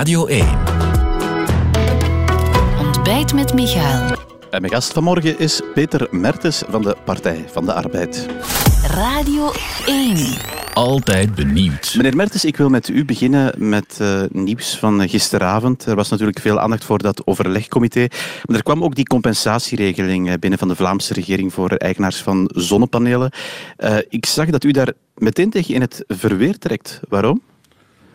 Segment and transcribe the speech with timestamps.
[0.00, 0.46] Radio 1.
[2.78, 4.16] Ontbijt met Michael.
[4.50, 8.26] En mijn gast vanmorgen is Peter Mertens van de Partij van de Arbeid.
[8.82, 9.52] Radio
[9.86, 10.16] 1.
[10.74, 11.94] Altijd benieuwd.
[11.96, 15.86] Meneer Mertens, ik wil met u beginnen met uh, nieuws van gisteravond.
[15.86, 18.06] Er was natuurlijk veel aandacht voor dat overlegcomité.
[18.44, 22.50] Maar er kwam ook die compensatieregeling eh, binnen van de Vlaamse regering voor eigenaars van
[22.54, 23.32] zonnepanelen.
[23.78, 27.00] Uh, ik zag dat u daar meteen tegen in het verweer trekt.
[27.08, 27.42] Waarom?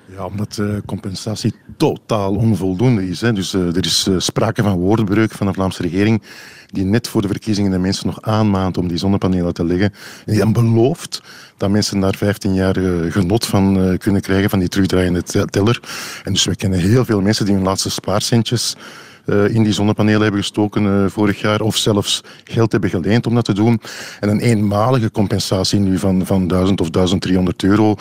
[0.07, 3.21] Ja, omdat de compensatie totaal onvoldoende is.
[3.21, 3.33] Hè.
[3.33, 6.21] Dus uh, er is uh, sprake van woordbreuk van de Vlaamse regering
[6.65, 9.93] die net voor de verkiezingen de mensen nog aanmaand om die zonnepanelen te leggen.
[10.25, 11.21] En die belooft
[11.57, 12.75] dat mensen daar 15 jaar
[13.11, 15.79] genot van kunnen krijgen, van die terugdraaiende teller.
[16.23, 18.75] En dus we kennen heel veel mensen die hun laatste spaarcentjes
[19.25, 23.45] in die zonnepanelen hebben gestoken uh, vorig jaar, of zelfs geld hebben geleend om dat
[23.45, 23.81] te doen.
[24.19, 27.95] En een eenmalige compensatie nu van, van 1000 of 1300 euro,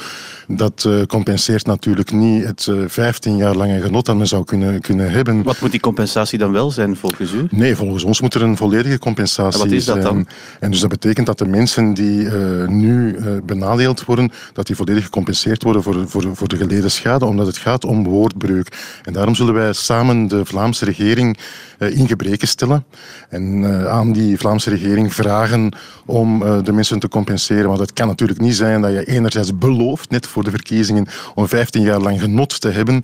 [0.48, 5.10] dat uh, compenseert natuurlijk niet het 15 jaar lange genot dat men zou kunnen, kunnen
[5.10, 5.42] hebben.
[5.42, 7.46] Wat moet die compensatie dan wel zijn volgens u?
[7.50, 10.12] Nee, volgens ons moet er een volledige compensatie en wat is dat dan?
[10.12, 10.28] zijn.
[10.60, 12.28] En dus dat betekent dat de mensen die
[12.66, 17.46] nu benadeeld worden, dat die volledig gecompenseerd worden voor, voor, voor de geleden schade, omdat
[17.46, 18.98] het gaat om woordbreuk.
[19.02, 21.38] En daarom zullen wij samen de Vlaamse regering regering
[21.78, 22.84] uh, in gebreken stellen.
[23.28, 25.72] En uh, aan die Vlaamse regering vragen
[26.06, 27.66] om uh, de mensen te compenseren.
[27.66, 31.48] Want het kan natuurlijk niet zijn dat je enerzijds belooft, net voor de verkiezingen, om
[31.48, 33.02] 15 jaar lang genot te hebben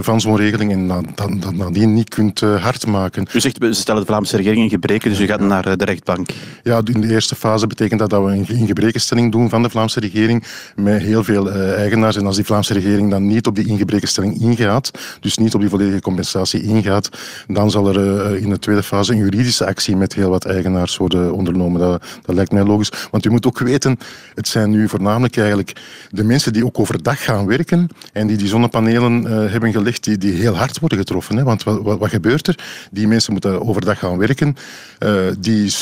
[0.00, 3.26] van zo'n regeling en dat nadien niet kunt hard maken.
[3.32, 6.28] U zegt, we stellen de Vlaamse regering in gebreken, dus u gaat naar de rechtbank.
[6.62, 10.00] Ja, in de eerste fase betekent dat dat we een ingebrekenstelling doen van de Vlaamse
[10.00, 10.44] regering
[10.76, 12.16] met heel veel eigenaars.
[12.16, 15.70] En als die Vlaamse regering dan niet op die ingebrekenstelling ingaat, dus niet op die
[15.70, 17.08] volledige compensatie ingaat,
[17.46, 20.96] dan zal er uh, in de tweede fase een juridische actie met heel wat eigenaars
[20.96, 21.80] worden ondernomen.
[21.80, 22.92] Dat, dat lijkt mij logisch.
[23.10, 23.98] Want u moet ook weten,
[24.34, 25.72] het zijn nu voornamelijk eigenlijk
[26.10, 30.18] de mensen die ook overdag gaan werken en die die zonnepanelen uh, hebben gelegd, die,
[30.18, 31.44] die heel hard worden getroffen.
[31.44, 32.58] Want wat, wat, wat gebeurt er?
[32.90, 34.56] Die mensen moeten overdag gaan werken.
[34.98, 35.72] Uh, die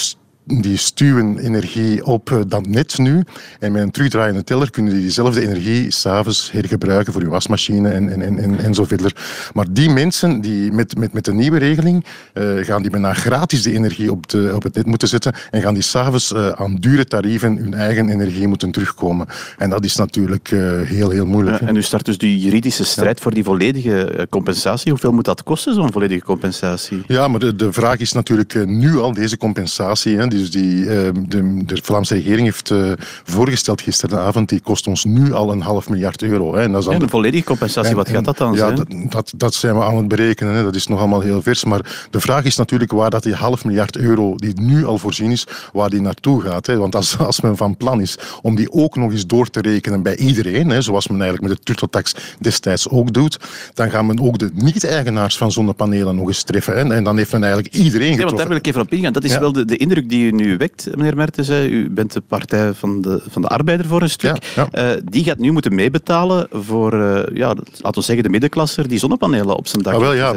[0.45, 3.25] die stuwen energie op eh, dat net nu.
[3.59, 8.23] En met een terugdraaiende teller kunnen die diezelfde energie s'avonds hergebruiken voor je wasmachine en,
[8.23, 9.17] en, en, en zo verder.
[9.55, 12.05] Maar die mensen die met, met, met de nieuwe regeling
[12.35, 15.63] uh, gaan die bijna gratis de energie op, de, op het net moeten zetten en
[15.63, 19.27] gaan die s'avonds uh, aan dure tarieven hun eigen energie moeten terugkomen.
[19.59, 21.61] En dat is natuurlijk uh, heel, heel moeilijk.
[21.61, 23.23] Ja, en nu start dus die juridische strijd ja.
[23.23, 24.91] voor die volledige compensatie.
[24.91, 27.03] Hoeveel moet dat kosten, zo'n volledige compensatie?
[27.07, 30.17] Ja, maar de, de vraag is natuurlijk nu al deze compensatie.
[30.17, 30.87] Hè, dus die uh,
[31.29, 32.93] de, de, Vlaamse regering heeft uh,
[33.25, 36.55] voorgesteld gisteravond, die kost ons nu al een half miljard euro.
[36.55, 36.63] Hè.
[36.63, 38.75] En dat is ja, de volledige compensatie, en, wat gaat dat dan ja, zijn?
[38.75, 40.63] Dat, dat, dat, zijn we aan het berekenen, hè.
[40.63, 41.65] dat is nog allemaal heel vers.
[41.65, 45.31] Maar de vraag is natuurlijk waar dat die half miljard euro, die nu al voorzien
[45.31, 46.67] is, waar die naartoe gaat.
[46.67, 46.77] Hè.
[46.77, 50.03] Want als, als men van plan is om die ook nog eens door te rekenen
[50.03, 53.39] bij iedereen, hè, zoals men eigenlijk met de turteltax destijds ook doet,
[53.75, 56.73] dan gaan men ook de niet-eigenaars van zonnepanelen nog eens treffen.
[56.77, 56.95] Hè.
[56.95, 58.21] En dan heeft men eigenlijk iedereen getroffen.
[58.21, 59.13] Ja, want daar wil ik even op ingaan.
[59.13, 59.41] Dat is ja.
[59.41, 61.49] wel de, de indruk die u nu wekt, meneer Mertens.
[61.51, 64.43] U bent de partij van de, van de arbeider voor een stuk.
[64.55, 64.95] Ja, ja.
[64.95, 67.47] Uh, die gaat nu moeten meebetalen voor, uh, ja,
[67.81, 70.35] laten we zeggen, de middenklasser die zonnepanelen op zijn dak ah, wel, ja.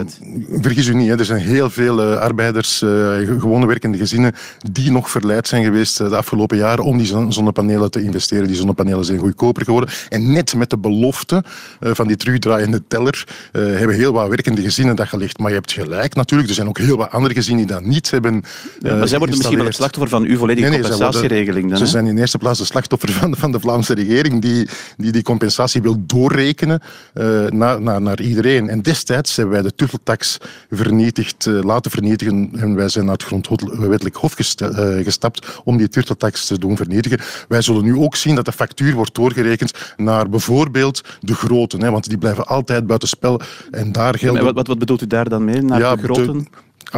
[0.49, 1.17] Vergis u niet, hè.
[1.17, 4.33] er zijn heel veel uh, arbeiders, gewone werkende gezinnen,
[4.71, 8.47] die nog verleid zijn geweest de afgelopen jaren om die zonnepanelen te investeren.
[8.47, 9.89] Die zonnepanelen zijn goedkoper geworden.
[10.09, 11.43] En net met de belofte
[11.79, 15.37] van die terugdraaiende teller hebben heel wat werkende gezinnen dat gelegd.
[15.37, 18.11] Maar je hebt gelijk natuurlijk, er zijn ook heel wat andere gezinnen die dat niet
[18.11, 18.43] hebben
[18.81, 21.69] Maar zij worden misschien wel slachtoffer van uw volledige nee, nee, compensatieregeling.
[21.69, 25.11] Dan, ze zijn in eerste plaats de slachtoffer van, van de Vlaamse regering die die,
[25.11, 26.81] die compensatie wil doorrekenen
[27.13, 28.69] uh, naar, naar, naar iedereen.
[28.69, 30.37] En destijds hebben wij de tuffeltax
[30.69, 35.89] vernietigd, uh, laten vernietigen en wij zijn naar het grondwettelijk hof uh, gestapt om die
[35.89, 37.19] turteltax te doen vernietigen.
[37.47, 41.91] Wij zullen nu ook zien dat de factuur wordt doorgerekend naar bijvoorbeeld de groten, hè,
[41.91, 43.41] want die blijven altijd buitenspel
[43.71, 44.43] en daar gelden...
[44.43, 46.37] Wat, wat, wat bedoelt u daar dan mee, naar ja, de groten?
[46.37, 46.45] De,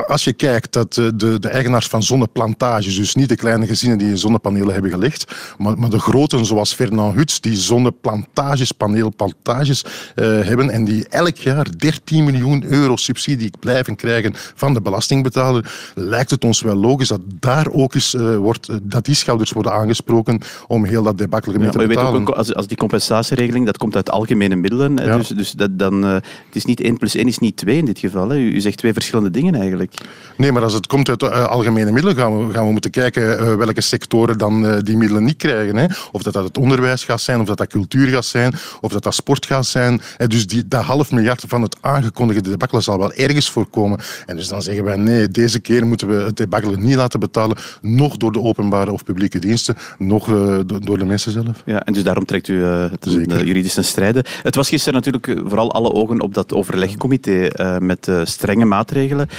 [0.07, 4.15] als je kijkt dat de, de, eigenaars van zonneplantages, dus niet de kleine gezinnen die
[4.15, 10.69] zonnepanelen hebben gelegd, maar, maar de groten zoals Fernand Huts, die zonneplantages, paneelplantages uh, hebben
[10.69, 16.43] en die elk jaar 13 miljoen euro subsidie blijven krijgen van de belastingbetaler, lijkt het
[16.43, 20.85] ons wel logisch dat daar ook eens uh, wordt, dat die schouders worden aangesproken om
[20.85, 22.11] heel dat debakkele mee ja, te maar betalen.
[22.19, 25.17] Weet ook, als, als die compensatieregeling, dat komt uit algemene middelen, ja.
[25.17, 27.85] dus, dus dat, dan, uh, het is niet 1 plus 1 is niet 2 in
[27.85, 28.29] dit geval.
[28.29, 28.37] Hè.
[28.37, 29.76] U, u zegt twee verschillende dingen eigenlijk.
[29.77, 30.15] Eigenlijk.
[30.37, 33.23] Nee, maar als het komt uit uh, algemene middelen, gaan we, gaan we moeten kijken
[33.23, 35.75] uh, welke sectoren dan uh, die middelen niet krijgen.
[35.75, 35.85] Hè.
[36.11, 39.03] Of dat dat het onderwijs gaat zijn, of dat dat cultuur gaat zijn, of dat
[39.03, 40.01] dat sport gaat zijn.
[40.17, 43.99] En dus die, dat half miljard van het aangekondigde debakkelen zal wel ergens voorkomen.
[44.25, 47.57] En dus dan zeggen wij, nee, deze keer moeten we het debakkelen niet laten betalen,
[47.81, 50.25] nog door de openbare of publieke diensten, nog
[50.65, 51.61] door de mensen zelf.
[51.65, 54.23] Ja, en dus daarom trekt u het, de juridische strijden.
[54.43, 59.29] Het was gisteren natuurlijk vooral alle ogen op dat overlegcomité met strenge maatregelen.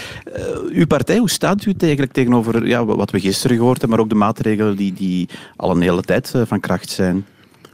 [0.68, 4.12] Uw partij, hoe staat u eigenlijk tegenover ja, wat we gisteren gehoord hebben, maar ook
[4.12, 7.26] de maatregelen die, die al een hele tijd eh, van kracht zijn?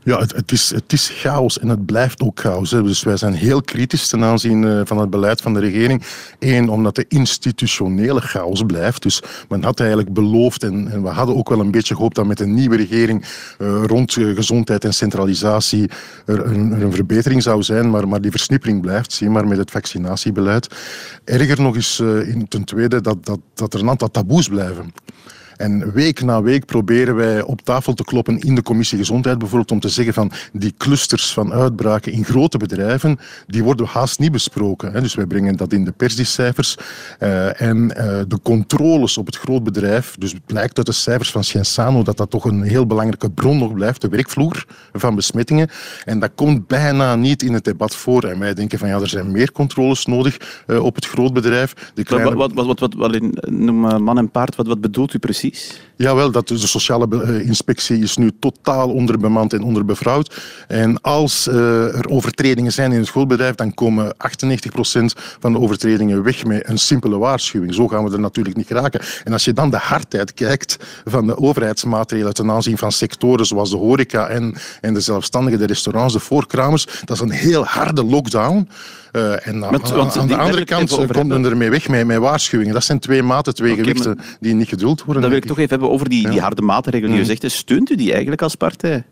[0.05, 2.71] Ja, het, is, het is chaos en het blijft ook chaos.
[2.71, 6.03] Dus wij zijn heel kritisch ten aanzien eh, van het beleid van de regering.
[6.39, 9.03] Eén, omdat de institutionele chaos blijft.
[9.03, 12.27] Dus men had eigenlijk beloofd, en, en we hadden ook wel een beetje gehoopt dat
[12.27, 13.25] met een nieuwe regering
[13.59, 15.91] uh, rond uh, gezondheid en centralisatie
[16.27, 17.91] er een, een, verbetering zou zijn.
[17.91, 20.75] Maar, maar die versnippering blijft, zie maar met het vaccinatiebeleid.
[21.25, 24.93] Erger nog is in, ten tweede dat, dat, dat er een aantal taboes blijven.
[25.65, 29.71] En week na week proberen wij op tafel te kloppen in de commissie Gezondheid bijvoorbeeld
[29.71, 34.33] om te zeggen van die clusters van uitbraken in grote bedrijven, die worden haast niet
[34.33, 35.03] besproken.
[35.03, 36.77] Dus wij brengen dat in de pers, die cijfers.
[37.21, 41.45] Uh, en uh, de controles op het grootbedrijf, dus het blijkt uit de cijfers van
[41.45, 45.69] Sciensano dat dat toch een heel belangrijke bron nog blijft, de werkvloer van besmettingen.
[46.05, 48.25] En dat komt bijna niet in het debat voor.
[48.25, 51.13] En wij denken van ja, er zijn meer controles nodig uh, op het.
[51.95, 52.35] De kleine...
[52.35, 55.54] Wat, wat, wat, wat, wat, noem man en paard, wat, wat bedoelt u precies?
[55.55, 55.83] Precies?
[55.97, 60.43] Jawel, dat de sociale eh, inspectie is nu totaal onderbemand en onderbevrouwd.
[60.69, 64.17] En als uh, er overtredingen zijn in het schoolbedrijf, dan komen 98%
[65.41, 67.75] van de overtredingen weg met een simpele waarschuwing.
[67.75, 69.01] Zo gaan we er natuurlijk niet geraken.
[69.25, 73.71] En als je dan de hardheid kijkt van de overheidsmaatregelen ten aanzien van sectoren zoals
[73.71, 78.05] de horeca en, en de zelfstandigen, de restaurants, de voorkramers, dat is een heel harde
[78.05, 78.69] lockdown.
[79.17, 82.75] Uh, en met, aan, aan de andere kant komt men ermee weg met, met waarschuwingen.
[82.75, 85.23] Dat zijn twee maten, twee okay, gewichten die niet geduld worden.
[85.23, 86.31] Dan wil ik toch even hebben over die, ja.
[86.31, 87.51] die harde maatregelen die u zegt.
[87.53, 89.05] Steunt u die eigenlijk als partij?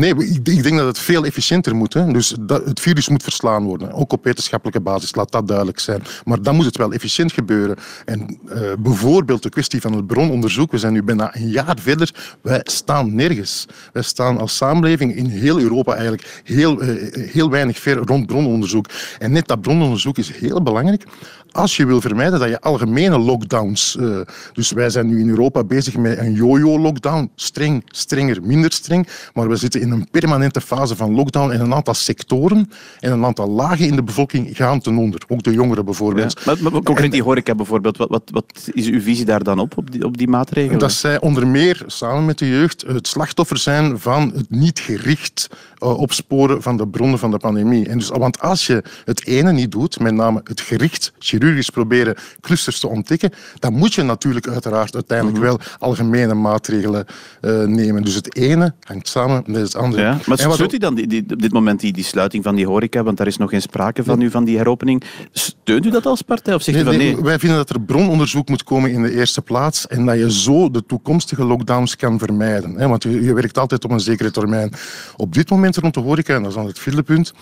[0.00, 0.14] Nee,
[0.44, 1.94] ik, denk dat het veel efficiënter moet.
[1.94, 2.12] Hè.
[2.12, 3.92] Dus dat, het virus moet verslaan worden.
[3.92, 6.02] Ook op wetenschappelijke basis, laat dat duidelijk zijn.
[6.24, 7.76] Maar dan moet het wel efficiënt gebeuren.
[8.04, 10.70] En uh, bijvoorbeeld de kwestie van het brononderzoek.
[10.70, 12.36] We zijn nu bijna een jaar verder.
[12.42, 13.66] Wij staan nergens.
[13.92, 18.86] Wij staan als samenleving in heel Europa eigenlijk heel, uh, heel weinig ver rond brononderzoek.
[19.18, 21.04] En net dat brononderzoek is heel belangrijk
[21.52, 23.96] als je wil vermijden dat je algemene lockdowns...
[24.00, 24.20] Uh,
[24.52, 27.30] dus wij zijn nu in Europa bezig met een yo-yo-lockdown.
[27.34, 29.08] Streng, strenger, minder streng.
[29.34, 32.70] Maar we zitten in een permanente fase van lockdown en een aantal sectoren
[33.00, 35.22] en een aantal lagen in de bevolking gaan ten onder.
[35.28, 36.40] Ook de jongeren bijvoorbeeld.
[36.44, 37.96] Ja, maar, maar concreet die horeca bijvoorbeeld.
[37.96, 40.78] Wat, wat, wat is uw visie daar dan op, op die, op die maatregelen?
[40.78, 45.48] Dat zij onder meer, samen met de jeugd, het slachtoffer zijn van het niet gericht
[45.82, 47.88] uh, opsporen van de bronnen van de pandemie.
[47.88, 52.16] En dus, want als je het ene niet doet, met name het gericht chirurgisch proberen
[52.40, 55.46] clusters te ontdekken, dan moet je natuurlijk uiteraard uiteindelijk -hmm.
[55.46, 57.06] wel algemene maatregelen
[57.40, 58.02] uh, nemen.
[58.02, 61.42] Dus het ene hangt samen met het Ja, maar steunt u dan die, die, op
[61.42, 64.18] dit moment die, die sluiting van die horeca, want daar is nog geen sprake van
[64.18, 65.02] nu, van die heropening.
[65.32, 67.14] Steunt u dat als partij of zegt nee, u van nee?
[67.14, 67.22] nee?
[67.22, 70.70] Wij vinden dat er brononderzoek moet komen in de eerste plaats en dat je zo
[70.70, 72.74] de toekomstige lockdowns kan vermijden.
[72.74, 72.88] Hè?
[72.88, 74.72] Want je, je werkt altijd op een zekere termijn.
[75.16, 77.32] Op dit moment rond de horeca, en dat is dan het vierde punt,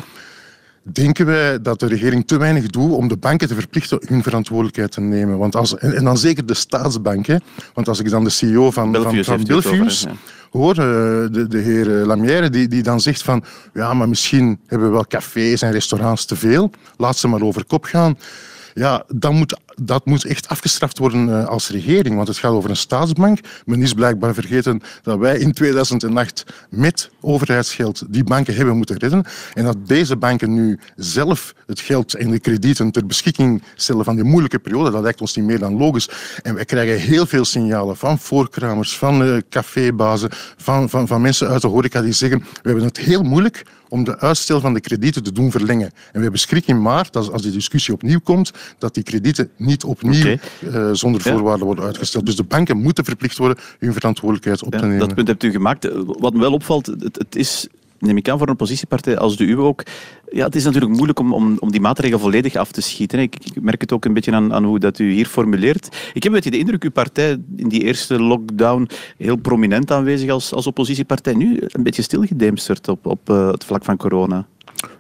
[0.92, 4.92] denken wij dat de regering te weinig doet om de banken te verplichten hun verantwoordelijkheid
[4.92, 5.38] te nemen.
[5.38, 7.42] Want als, en, dan zeker de staatsbanken.
[7.74, 10.06] Want als ik dan de CEO van Belfius, van, van Belfius
[10.50, 14.94] hoor, de, de heer Lamière, die, die dan zegt van ja, maar misschien hebben we
[14.94, 16.70] wel cafés en restaurants te veel.
[16.96, 18.18] Laat ze maar over kop gaan.
[18.74, 22.70] Ja, dan moet dat moet echt afgestraft worden uh, als regering, want het gaat over
[22.70, 23.38] een staatsbank.
[23.64, 29.24] Men is blijkbaar vergeten dat wij in 2008 met overheidsgeld die banken hebben moeten redden
[29.54, 34.14] en dat deze banken nu zelf het geld en de kredieten ter beschikking stellen van
[34.14, 34.90] die moeilijke periode.
[34.90, 36.08] Dat lijkt ons niet meer dan logisch.
[36.42, 41.48] En wij krijgen heel veel signalen van voorkramers, van uh, cafébazen, van, van, van mensen
[41.48, 44.80] uit de horeca die zeggen we hebben het heel moeilijk om de uitstel van de
[44.80, 45.86] kredieten te doen verlengen.
[45.86, 49.84] En we hebben schrik in maart, als die discussie opnieuw komt, dat die kredieten niet
[49.84, 50.40] opnieuw okay.
[50.64, 52.26] uh, zonder voorwaarden worden uitgesteld.
[52.26, 54.98] Dus de banken moeten verplicht worden hun verantwoordelijkheid op te nemen.
[54.98, 55.88] Dat punt hebt u gemaakt.
[56.04, 59.44] Wat me wel opvalt, het, het is neem ik aan voor een oppositiepartij als de
[59.44, 59.82] uwe ook.
[60.30, 63.18] Ja, het is natuurlijk moeilijk om, om, om die maatregelen volledig af te schieten.
[63.18, 65.96] Ik, ik merk het ook een beetje aan, aan hoe dat u hier formuleert.
[66.12, 70.66] Ik heb de indruk, uw partij in die eerste lockdown heel prominent aanwezig als, als
[70.66, 71.34] oppositiepartij.
[71.34, 74.46] Nu een beetje stilgedemsterd op, op uh, het vlak van corona.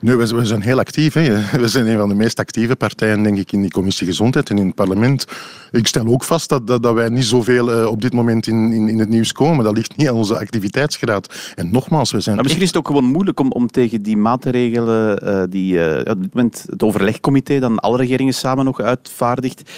[0.00, 1.14] Nee, we, zijn heel actief.
[1.14, 1.40] Hè.
[1.60, 4.58] We zijn een van de meest actieve partijen, denk ik, in die commissie Gezondheid en
[4.58, 5.24] in het parlement.
[5.70, 8.72] Ik stel ook vast dat, dat, dat wij niet zoveel uh, op dit moment in,
[8.72, 9.64] in, in, het nieuws komen.
[9.64, 11.52] Dat ligt niet aan onze activiteitsgraad.
[11.54, 12.34] En nogmaals, we zijn...
[12.34, 15.98] Maar misschien is het ook gewoon moeilijk om, om tegen die maatregelen uh, die uh,
[15.98, 19.70] op dit moment het overlegcomité dan alle regeringen samen nog uitvaardigt,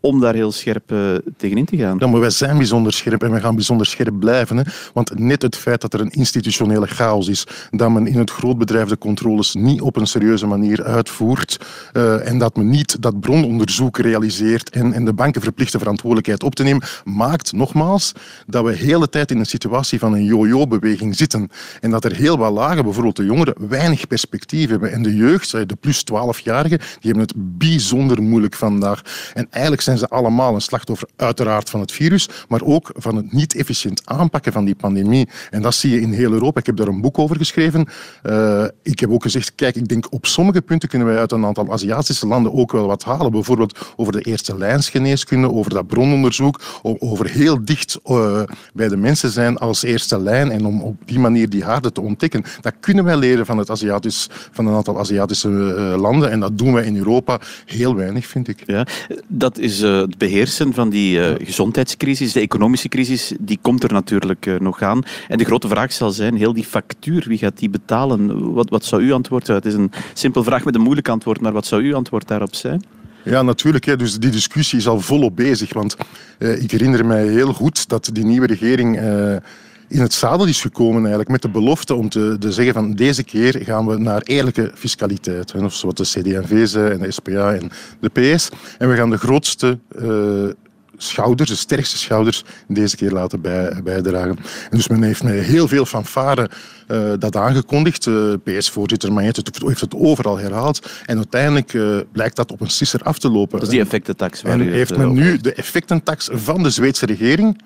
[0.00, 1.96] om daar heel scherp uh, tegenin te gaan.
[1.98, 4.56] Ja, maar wij zijn bijzonder scherp en we gaan bijzonder scherp blijven.
[4.56, 4.62] Hè?
[4.92, 8.88] Want net het feit dat er een institutionele chaos is, dat men in het grootbedrijf
[8.88, 13.98] de controles niet op een serieuze manier uitvoert uh, en dat men niet dat brononderzoek
[13.98, 18.12] realiseert en, de banken verplicht de verantwoordelijkheid op te nemen, maakt nogmaals
[18.46, 21.50] dat we de hele tijd in een situatie van een yo-yo-beweging zitten.
[21.80, 24.92] En dat er heel wat lagen, bijvoorbeeld de jongeren, weinig perspectief hebben.
[24.92, 29.02] En de jeugd, de plus 12-jarigen, die hebben het bijzonder moeilijk vandaag.
[29.34, 33.32] En eigenlijk zijn ze allemaal een slachtoffer, uiteraard van het virus, maar ook van het
[33.32, 35.28] niet efficiënt aanpakken van die pandemie.
[35.50, 36.60] En dat zie je in heel Europa.
[36.60, 37.86] Ik heb daar een boek over geschreven.
[38.22, 41.44] Uh, ik heb ook gezegd, kijk, ik denk op sommige punten kunnen wij uit een
[41.44, 43.30] aantal Aziatische landen ook wel wat halen.
[43.30, 48.42] Bijvoorbeeld over de eerste lijnsgeneeskunde, over dat brononderzoek, over heel dicht uh,
[48.74, 52.00] bij de mensen zijn als eerste lijn en om op die manier die haarden te
[52.00, 52.44] ontdekken.
[52.60, 56.58] Dat kunnen wij leren van, het Aziatisch, van een aantal Aziatische uh, landen en dat
[56.58, 58.62] doen wij in Europa heel weinig, vind ik.
[58.66, 58.86] Ja,
[59.28, 63.92] dat is uh, het beheersen van die uh, gezondheidscrisis, de economische crisis, die komt er
[63.92, 65.02] natuurlijk uh, nog aan.
[65.28, 68.52] En de grote vraag zal zijn, heel die factuur, wie gaat die betalen?
[68.52, 69.58] Wat, wat zou uw antwoord zijn?
[69.58, 72.54] Het is een simpel vraag met een moeilijk antwoord, maar wat zou uw antwoord daarop
[72.54, 72.82] zijn?
[73.24, 73.84] Ja, natuurlijk.
[73.84, 73.96] Hè.
[73.96, 75.72] Dus die discussie is al volop bezig.
[75.72, 75.96] Want
[76.38, 79.00] ik herinner mij heel goed dat die nieuwe regering
[79.88, 83.22] in het zadel is gekomen eigenlijk met de belofte om te, te, zeggen van deze
[83.22, 85.52] keer gaan we naar eerlijke fiscaliteit.
[85.52, 88.48] Hè, of zoals de CD&V zei en de SPA en de PS.
[88.78, 90.48] En we gaan de grootste uh,
[90.96, 94.38] schouders, de sterkste schouders, deze keer laten bij, bijdragen.
[94.70, 96.50] En dus men heeft met heel veel fanfare
[96.88, 98.06] uh, dat aangekondigd.
[98.06, 100.90] Uh, PS-voorzitter Magnet heeft het overal herhaald.
[101.06, 103.58] En uiteindelijk uh, blijkt dat op een sisser af te lopen.
[103.58, 104.42] Dat is die effectentax.
[104.42, 107.56] En heeft men nu de effectentax van de Zweedse regering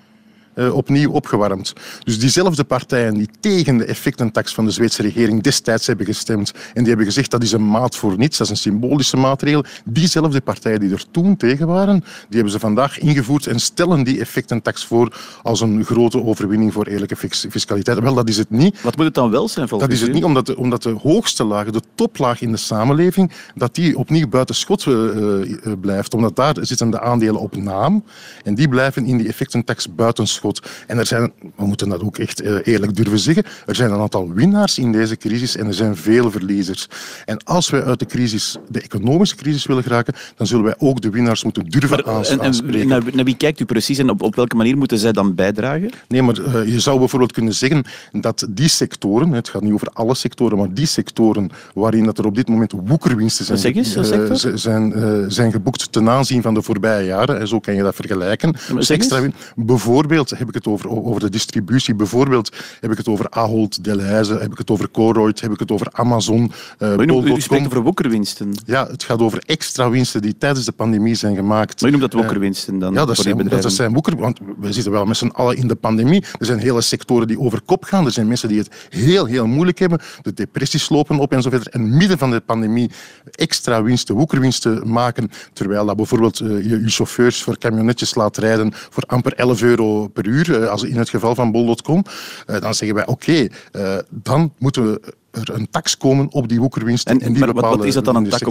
[0.55, 1.73] uh, opnieuw opgewarmd.
[2.03, 6.79] Dus diezelfde partijen die tegen de effectentax van de Zweedse regering destijds hebben gestemd en
[6.79, 10.41] die hebben gezegd dat is een maat voor niets, dat is een symbolische maatregel, diezelfde
[10.41, 14.85] partijen die er toen tegen waren, die hebben ze vandaag ingevoerd en stellen die effectentax
[14.85, 17.15] voor als een grote overwinning voor eerlijke
[17.49, 17.99] fiscaliteit.
[17.99, 18.81] Wel, dat is het niet.
[18.81, 20.95] Wat moet het dan wel zijn volgens Dat is het niet, omdat de, omdat de
[21.01, 26.13] hoogste lagen, de toplaag in de samenleving, dat die opnieuw buiten schot uh, uh, blijft.
[26.13, 28.03] Omdat daar zitten de aandelen op naam
[28.43, 30.42] en die blijven in die effectentax buiten schot.
[30.87, 34.33] En er zijn, we moeten dat ook echt eerlijk durven zeggen, er zijn een aantal
[34.33, 36.87] winnaars in deze crisis en er zijn veel verliezers.
[37.25, 41.01] En als wij uit de crisis, de economische crisis willen geraken, dan zullen wij ook
[41.01, 42.73] de winnaars moeten durven maar, aanspreken.
[42.73, 45.11] En, en naar, naar, wie kijkt u precies en op, op welke manier moeten zij
[45.11, 45.89] dan bijdragen?
[46.07, 49.87] Nee, maar uh, je zou bijvoorbeeld kunnen zeggen dat die sectoren, het gaat niet over
[49.93, 53.95] alle sectoren, maar die sectoren waarin dat er op dit moment woekerwinsten zijn, zeg eens,
[53.95, 57.81] uh, zijn, uh, zijn geboekt ten aanzien van de voorbije jaren, en zo kan je
[57.81, 58.55] dat vergelijken.
[58.75, 61.95] Dus extra, bijvoorbeeld heb ik het over, over de distributie.
[61.95, 65.71] Bijvoorbeeld heb ik het over Ahold Delhaize, heb ik het over Colruyt, heb ik het
[65.71, 66.51] over Amazon.
[66.79, 68.53] Uh, maar u, u spreekt over woekerwinsten.
[68.65, 71.81] Ja, het gaat over extra winsten die tijdens de pandemie zijn gemaakt.
[71.81, 72.93] Maar u noemt dat woekerwinsten dan?
[72.93, 73.75] Ja, dat, zijn, dat
[74.17, 76.23] want we zitten wel met z'n allen in de pandemie.
[76.39, 78.05] Er zijn hele sectoren die over kop gaan.
[78.05, 79.99] Er zijn mensen die het heel, heel moeilijk hebben.
[80.21, 81.67] De depressies lopen op en zo verder.
[81.67, 82.91] En midden van de pandemie
[83.31, 89.03] extra winsten, woekerwinsten maken, terwijl dat bijvoorbeeld je, je chauffeurs voor camionetjes laat rijden voor
[89.07, 92.03] amper 11 euro per uur, als in het geval van bol.com,
[92.45, 97.07] dan zeggen wij oké, okay, dan moeten we er een tax komen op die woekerwinst.
[97.07, 98.41] En, en die maar wat, wat, is dat dan een tax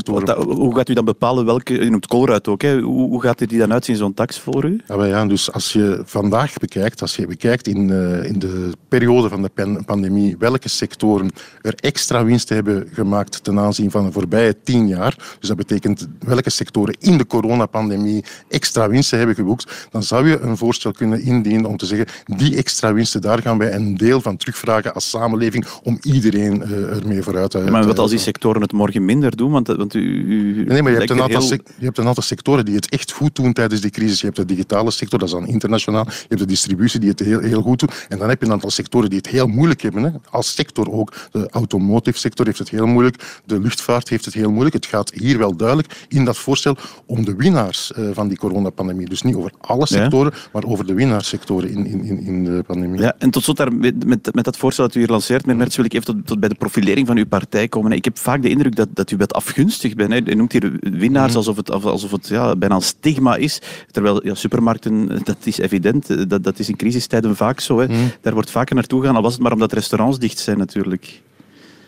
[0.44, 2.80] hoe gaat u dan bepalen welke, u noemt Colruyt ook, hè?
[2.80, 4.80] Hoe, hoe gaat die dan uitzien, zo'n tax voor u?
[4.88, 9.28] Ja, ja, dus als je vandaag bekijkt, als je bekijkt in, uh, in de periode
[9.28, 14.62] van de pandemie, welke sectoren er extra winsten hebben gemaakt ten aanzien van de voorbije
[14.62, 20.02] tien jaar, dus dat betekent welke sectoren in de coronapandemie extra winsten hebben geboekt, dan
[20.02, 23.74] zou je een voorstel kunnen indienen om te zeggen, die extra winsten, daar gaan wij
[23.74, 27.99] een deel van terugvragen als samenleving om iedereen uh, ermee vooruit te ja, Maar wat
[27.99, 29.50] als die sectoren het morgen minder doen?
[29.50, 31.59] Want, want u, u nee, maar je hebt, een aantal heel...
[31.79, 34.21] je hebt een aantal sectoren die het echt goed doen tijdens die crisis.
[34.21, 36.05] Je hebt de digitale sector, dat is dan internationaal.
[36.05, 38.07] Je hebt de distributie die het heel, heel goed doet.
[38.09, 40.02] En dan heb je een aantal sectoren die het heel moeilijk hebben.
[40.02, 40.11] Hè.
[40.31, 41.12] Als sector ook.
[41.31, 43.41] De automotive sector heeft het heel moeilijk.
[43.45, 44.75] De luchtvaart heeft het heel moeilijk.
[44.75, 46.76] Het gaat hier wel duidelijk in dat voorstel
[47.07, 49.09] om de winnaars van die coronapandemie.
[49.09, 50.41] Dus niet over alle sectoren, ja.
[50.52, 53.00] maar over de winnaarssectoren in, in, in de pandemie.
[53.00, 55.61] Ja, en tot slot daar met, met, met dat voorstel dat u hier lanceert, meneer
[55.61, 57.92] Mertz, wil ik even tot, tot bij de profilering van uw partij komen.
[57.92, 60.12] Ik heb vaak de indruk dat, dat u wat afgunstig bent.
[60.12, 60.21] Hè.
[60.25, 61.37] U noemt hier winnaars mm.
[61.37, 63.61] alsof het, alsof het ja, bijna een stigma is.
[63.90, 67.78] Terwijl ja, supermarkten, dat is evident, dat, dat is in crisistijden vaak zo.
[67.78, 67.87] Hè.
[67.87, 68.11] Mm.
[68.21, 71.23] Daar wordt vaker naartoe gegaan, al was het maar omdat restaurants dicht zijn natuurlijk.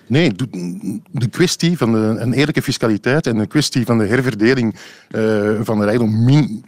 [0.06, 0.32] Nee,
[1.10, 4.74] de kwestie van de, een eerlijke fiscaliteit en de kwestie van de herverdeling
[5.10, 6.64] uh, van de rijkdom min, in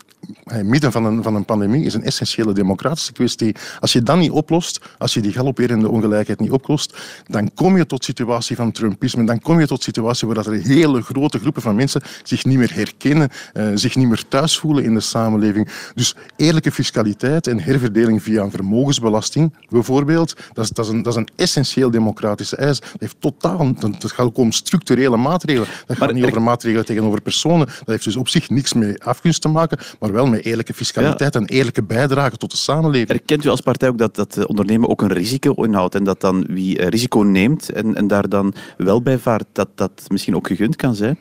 [0.62, 3.54] midden van een, van een pandemie is een essentiële democratische kwestie.
[3.80, 7.87] Als je dat niet oplost, als je die galopperende ongelijkheid niet oplost, dan kom je
[7.87, 9.25] tot situatie van Trumpisme.
[9.25, 12.59] Dan kom je tot situatie waar dat er hele grote groepen van mensen zich niet
[12.59, 15.68] meer herkennen, uh, zich niet meer thuis voelen in de samenleving.
[15.95, 21.12] Dus eerlijke fiscaliteit en herverdeling via een vermogensbelasting, bijvoorbeeld, dat is, dat is, een, dat
[21.12, 22.80] is een essentieel democratische eis.
[22.80, 25.68] Dat, heeft totaal, dat gaat ook om structurele maatregelen.
[25.87, 27.66] Dat gaat niet over maatregelen tegenover personen.
[27.66, 31.35] Dat heeft dus op zich niks mee afgunst te maken, maar wel met eerlijke fiscaliteit
[31.35, 33.09] en eerlijke bijdrage tot de samenleving.
[33.09, 36.47] Erkent u als partij ook dat, dat ondernemen ook een risico inhoudt en dat dan
[36.49, 40.47] wie eh, risico neemt en, en daar dan wel bij vaart, dat dat misschien ook
[40.47, 41.19] gegund kan zijn?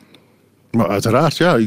[0.70, 1.58] Maar uiteraard, ja.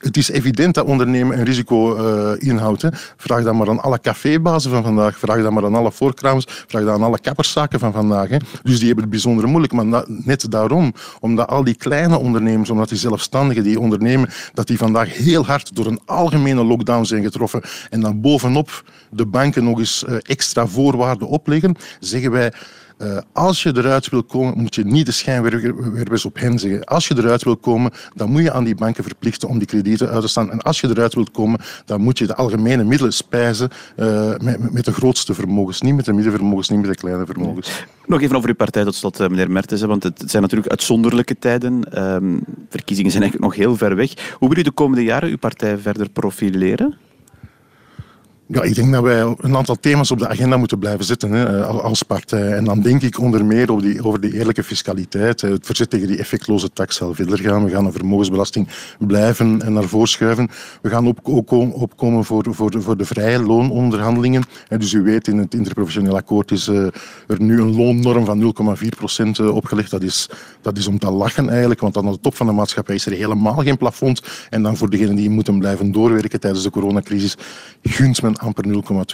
[0.00, 2.88] Eh, het is evident dat ondernemen een risico uh, inhoudt.
[3.16, 5.18] Vraag dat maar aan alle cafébazen van vandaag.
[5.18, 6.44] Vraag dat maar aan alle voorkrams.
[6.48, 8.28] Vraag dat aan alle kapperszaken van vandaag.
[8.28, 8.36] Hè.
[8.62, 9.72] Dus die hebben het bijzonder moeilijk.
[9.72, 14.78] Maar net daarom, omdat al die kleine ondernemers, omdat die zelfstandigen die ondernemen, dat die
[14.78, 17.62] vandaag heel hard door een algemene lockdown zijn getroffen.
[17.90, 22.52] En dan bovenop de banken nog eens uh, extra voorwaarden opleggen, zeggen wij
[23.02, 26.84] uh, als je eruit wil komen, moet je niet de schijnwerpers op hen zeggen.
[26.84, 30.08] Als je eruit wil komen, dan moet je aan die banken verplichten om die kredieten
[30.08, 30.50] uit te staan.
[30.50, 34.72] En als je eruit wilt komen, dan moet je de algemene middelen spijzen uh, met,
[34.72, 35.80] met, de grootste vermogens.
[35.80, 37.84] Niet met de middenvermogens, niet met de kleine vermogens.
[38.06, 39.82] Nog even over uw partij tot slot, eh, meneer Mertens.
[39.82, 42.02] Want het zijn natuurlijk uitzonderlijke tijden.
[42.14, 44.34] Um, verkiezingen zijn eigenlijk nog heel ver weg.
[44.38, 46.98] Hoe wil u de komende jaren uw partij verder profileren?
[48.52, 51.64] Ja, ik denk dat wij een aantal thema's op de agenda moeten blijven zetten hè,
[51.64, 52.52] als partij.
[52.52, 56.06] En dan denk ik onder meer over die, over die eerlijke fiscaliteit, het verzet tegen
[56.06, 57.64] die effectloze tax zal verder gaan.
[57.64, 60.48] We gaan een vermogensbelasting blijven en naar voren schuiven.
[60.82, 64.42] We gaan ook, opkomen voor, voor, de, voor de vrije loononderhandelingen.
[64.68, 66.84] Dus u weet, in het interprofessioneel akkoord is uh,
[67.26, 69.90] er nu een loonnorm van 0,4 procent uh, opgelegd.
[69.90, 70.30] Dat is,
[70.60, 73.12] dat is om te lachen eigenlijk, want aan de top van de maatschappij is er
[73.12, 74.22] helemaal geen plafond.
[74.48, 77.36] En dan voor degenen die moeten blijven doorwerken tijdens de coronacrisis,
[77.82, 78.64] gunt men amper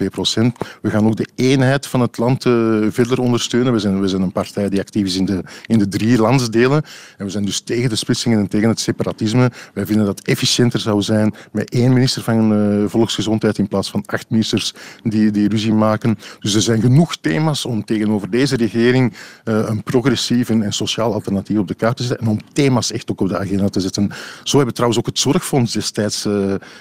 [0.03, 0.57] 0,2 procent.
[0.83, 3.73] We gaan ook de eenheid van het land uh, verder ondersteunen.
[3.73, 6.83] We zijn, we zijn een partij die actief is in de, in de drie landsdelen.
[7.17, 9.51] En we zijn dus tegen de splitsingen en tegen het separatisme.
[9.75, 14.03] Wij vinden dat efficiënter zou zijn met één minister van uh, Volksgezondheid in plaats van
[14.07, 16.19] acht ministers die, die ruzie maken.
[16.41, 19.13] Dus er zijn genoeg thema's om tegenover deze regering
[19.45, 22.27] uh, een progressief en, en sociaal alternatief op de kaart te zetten.
[22.27, 24.09] En om thema's echt ook op de agenda te zetten.
[24.43, 26.29] Zo hebben we trouwens ook het zorgfonds destijds,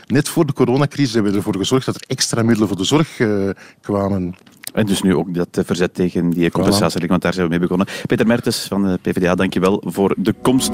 [0.07, 3.19] net voor de coronacrisis, hebben we ervoor gezorgd dat er extra middelen voor de zorg
[3.19, 3.49] uh,
[3.81, 4.35] kwamen.
[4.73, 7.87] En dus nu ook dat verzet tegen die compensatie, want daar zijn we mee begonnen.
[8.05, 10.71] Peter Mertens van de PvdA, dankjewel voor de komst.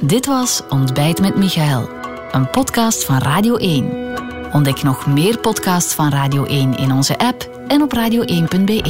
[0.00, 1.88] Dit was Ontbijt met Michael,
[2.32, 4.14] een podcast van Radio 1.
[4.52, 8.82] Ontdek nog meer podcasts van Radio 1 in onze app en op radio1.be.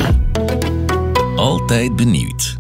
[1.37, 2.59] Altijd benieuwd.